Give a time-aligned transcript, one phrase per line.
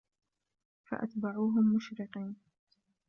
[0.83, 2.35] فأتبعوهم مشرقين